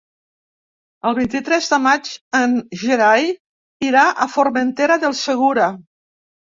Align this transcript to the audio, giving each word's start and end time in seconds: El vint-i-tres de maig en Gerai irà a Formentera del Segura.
El 1.09 1.15
vint-i-tres 1.19 1.67
de 1.75 1.79
maig 1.83 2.09
en 2.41 2.57
Gerai 2.87 3.31
irà 3.93 4.09
a 4.27 4.31
Formentera 4.39 5.03
del 5.07 5.19
Segura. 5.27 5.75